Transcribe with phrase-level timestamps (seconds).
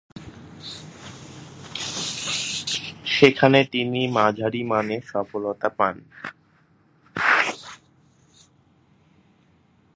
[3.15, 5.95] সেখানে তিনি মাঝারিমানের সফলতা পান।